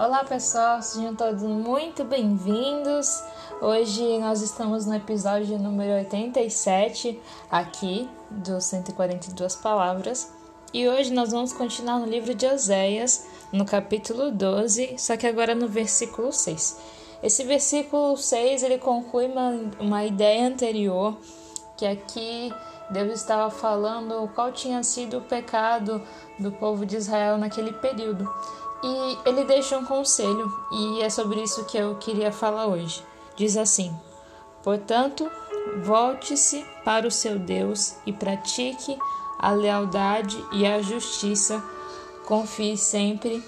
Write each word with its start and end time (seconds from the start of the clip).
Olá 0.00 0.22
pessoal, 0.22 0.80
sejam 0.80 1.12
todos 1.16 1.42
muito 1.42 2.04
bem-vindos. 2.04 3.20
Hoje 3.60 4.16
nós 4.20 4.40
estamos 4.42 4.86
no 4.86 4.94
episódio 4.94 5.58
número 5.58 5.90
87 5.94 7.20
aqui 7.50 8.08
dos 8.30 8.62
142 8.66 9.56
palavras 9.56 10.32
e 10.72 10.88
hoje 10.88 11.12
nós 11.12 11.32
vamos 11.32 11.52
continuar 11.52 11.98
no 11.98 12.06
livro 12.06 12.32
de 12.32 12.46
Oséias, 12.46 13.26
no 13.52 13.64
capítulo 13.64 14.30
12, 14.30 14.94
só 14.98 15.16
que 15.16 15.26
agora 15.26 15.52
no 15.52 15.66
versículo 15.66 16.32
6. 16.32 16.78
Esse 17.20 17.42
versículo 17.42 18.16
6 18.16 18.62
ele 18.62 18.78
conclui 18.78 19.26
uma, 19.26 19.50
uma 19.80 20.04
ideia 20.04 20.46
anterior 20.46 21.18
que 21.76 21.84
aqui 21.84 22.54
Deus 22.88 23.14
estava 23.14 23.50
falando 23.50 24.30
qual 24.32 24.52
tinha 24.52 24.80
sido 24.84 25.18
o 25.18 25.22
pecado 25.22 26.00
do 26.38 26.52
povo 26.52 26.86
de 26.86 26.96
Israel 26.96 27.36
naquele 27.36 27.72
período. 27.72 28.28
E 28.82 29.18
ele 29.28 29.44
deixa 29.44 29.76
um 29.76 29.84
conselho, 29.84 30.52
e 30.70 31.02
é 31.02 31.10
sobre 31.10 31.42
isso 31.42 31.64
que 31.64 31.76
eu 31.76 31.96
queria 31.96 32.30
falar 32.30 32.66
hoje. 32.66 33.02
Diz 33.36 33.56
assim: 33.56 33.94
Portanto, 34.62 35.30
volte-se 35.82 36.64
para 36.84 37.06
o 37.06 37.10
seu 37.10 37.38
Deus 37.38 37.94
e 38.06 38.12
pratique 38.12 38.96
a 39.38 39.52
lealdade 39.52 40.42
e 40.52 40.66
a 40.66 40.80
justiça. 40.80 41.62
Confie 42.26 42.76
sempre 42.76 43.42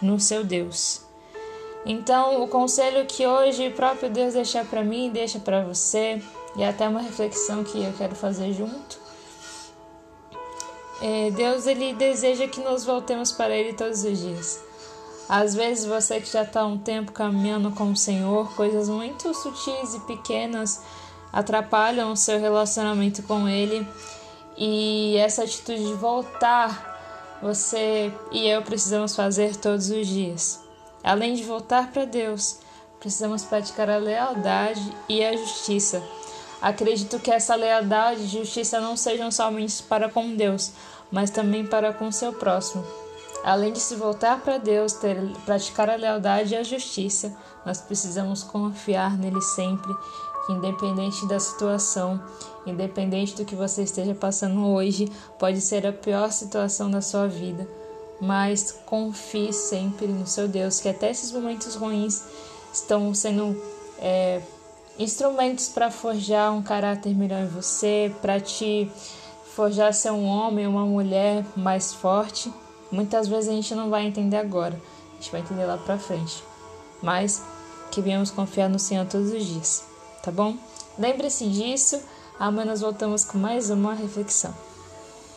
no 0.00 0.20
seu 0.20 0.44
Deus. 0.44 1.00
Então, 1.84 2.42
o 2.42 2.48
conselho 2.48 3.06
que 3.06 3.26
hoje 3.26 3.68
o 3.68 3.72
próprio 3.72 4.10
Deus 4.10 4.34
deixa 4.34 4.64
para 4.64 4.84
mim, 4.84 5.10
deixa 5.10 5.40
para 5.40 5.64
você, 5.64 6.22
e 6.54 6.62
até 6.62 6.88
uma 6.88 7.00
reflexão 7.00 7.64
que 7.64 7.82
eu 7.82 7.92
quero 7.94 8.14
fazer 8.14 8.52
junto. 8.52 9.00
É, 11.04 11.32
Deus 11.32 11.66
ele 11.66 11.94
deseja 11.94 12.46
que 12.46 12.60
nos 12.60 12.84
voltemos 12.84 13.32
para 13.32 13.52
Ele 13.52 13.72
todos 13.72 14.04
os 14.04 14.20
dias. 14.20 14.62
Às 15.28 15.52
vezes 15.52 15.84
você 15.84 16.20
que 16.20 16.30
já 16.30 16.44
está 16.44 16.64
um 16.64 16.78
tempo 16.78 17.10
caminhando 17.10 17.72
com 17.72 17.90
o 17.90 17.96
Senhor, 17.96 18.54
coisas 18.54 18.88
muito 18.88 19.34
sutis 19.34 19.94
e 19.94 20.00
pequenas 20.06 20.80
atrapalham 21.32 22.12
o 22.12 22.16
seu 22.16 22.38
relacionamento 22.38 23.20
com 23.24 23.48
Ele 23.48 23.84
e 24.56 25.16
essa 25.16 25.42
atitude 25.42 25.84
de 25.84 25.94
voltar, 25.94 27.40
você 27.42 28.14
e 28.30 28.46
eu 28.46 28.62
precisamos 28.62 29.16
fazer 29.16 29.56
todos 29.56 29.90
os 29.90 30.06
dias. 30.06 30.60
Além 31.02 31.34
de 31.34 31.42
voltar 31.42 31.90
para 31.90 32.04
Deus, 32.04 32.60
precisamos 33.00 33.42
praticar 33.42 33.90
a 33.90 33.96
lealdade 33.96 34.88
e 35.08 35.24
a 35.24 35.36
justiça 35.36 36.00
Acredito 36.62 37.18
que 37.18 37.32
essa 37.32 37.56
lealdade 37.56 38.22
e 38.22 38.26
justiça 38.28 38.80
não 38.80 38.96
sejam 38.96 39.32
somente 39.32 39.82
para 39.82 40.08
com 40.08 40.36
Deus, 40.36 40.70
mas 41.10 41.28
também 41.28 41.66
para 41.66 41.92
com 41.92 42.12
seu 42.12 42.32
próximo. 42.32 42.84
Além 43.42 43.72
de 43.72 43.80
se 43.80 43.96
voltar 43.96 44.40
para 44.40 44.58
Deus, 44.58 44.92
ter, 44.92 45.16
praticar 45.44 45.90
a 45.90 45.96
lealdade 45.96 46.54
e 46.54 46.56
a 46.56 46.62
justiça, 46.62 47.36
nós 47.66 47.80
precisamos 47.80 48.44
confiar 48.44 49.18
nele 49.18 49.42
sempre, 49.42 49.92
independente 50.48 51.26
da 51.26 51.40
situação, 51.40 52.22
independente 52.64 53.34
do 53.34 53.44
que 53.44 53.56
você 53.56 53.82
esteja 53.82 54.14
passando 54.14 54.64
hoje, 54.68 55.10
pode 55.40 55.60
ser 55.60 55.84
a 55.84 55.92
pior 55.92 56.30
situação 56.30 56.88
da 56.88 57.00
sua 57.00 57.26
vida, 57.26 57.68
mas 58.20 58.70
confie 58.86 59.52
sempre 59.52 60.06
no 60.06 60.28
seu 60.28 60.46
Deus, 60.46 60.78
que 60.78 60.88
até 60.88 61.10
esses 61.10 61.32
momentos 61.32 61.74
ruins 61.74 62.22
estão 62.72 63.12
sendo 63.12 63.60
é, 63.98 64.40
instrumentos 64.98 65.68
para 65.68 65.90
forjar 65.90 66.52
um 66.52 66.62
caráter 66.62 67.14
melhor 67.14 67.40
em 67.40 67.48
você, 67.48 68.14
para 68.20 68.40
te 68.40 68.90
forjar 69.54 69.92
ser 69.92 70.10
um 70.10 70.26
homem, 70.26 70.66
uma 70.66 70.84
mulher 70.84 71.44
mais 71.56 71.92
forte. 71.92 72.52
Muitas 72.90 73.28
vezes 73.28 73.48
a 73.48 73.52
gente 73.52 73.74
não 73.74 73.90
vai 73.90 74.06
entender 74.06 74.36
agora, 74.36 74.78
a 75.12 75.14
gente 75.16 75.32
vai 75.32 75.40
entender 75.40 75.64
lá 75.64 75.78
para 75.78 75.98
frente. 75.98 76.42
Mas 77.02 77.42
que 77.90 78.00
venhamos 78.00 78.30
confiar 78.30 78.68
no 78.68 78.78
Senhor 78.78 79.06
todos 79.06 79.32
os 79.32 79.44
dias, 79.44 79.84
tá 80.22 80.30
bom? 80.30 80.56
Lembre-se 80.98 81.46
disso. 81.48 82.00
Amanhã 82.38 82.66
nós 82.66 82.80
voltamos 82.80 83.24
com 83.24 83.38
mais 83.38 83.70
uma 83.70 83.94
reflexão. 83.94 84.54